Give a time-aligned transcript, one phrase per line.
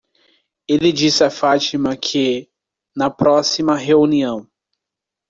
[0.67, 2.49] Ele disse a Fátima que?
[2.95, 4.49] na próxima reunião.